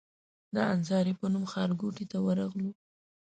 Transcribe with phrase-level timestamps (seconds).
[0.53, 2.69] د انصاري په نوم ښارګوټي ته ورغلو.